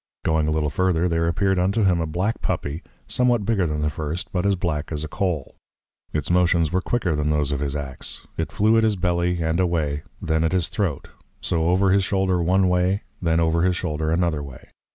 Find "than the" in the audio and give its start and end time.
3.67-3.89